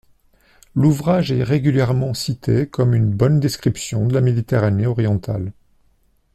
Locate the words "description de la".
3.39-4.21